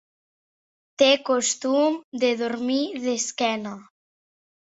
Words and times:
Té 1.01 1.09
costum 1.27 1.99
de 2.23 2.31
dormir 2.41 2.79
d'esquena. 3.05 3.75